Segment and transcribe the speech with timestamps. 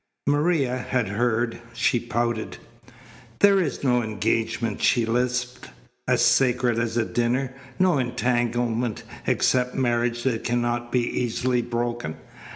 [0.25, 1.59] Maria had heard.
[1.75, 2.57] She pouted.
[3.37, 5.69] "There is no engagement," she lisped,
[6.07, 12.15] "as sacred as a dinner, no entanglement except marriage that cannot be easily broken.